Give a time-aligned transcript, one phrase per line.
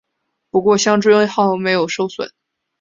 [0.49, 2.31] 不过香椎号没有受损。